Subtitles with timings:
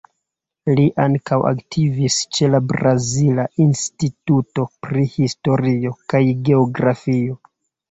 [0.77, 7.41] Li ankaŭ aktivis ĉe la Brazila Instituto pri Historio kaj Geografio.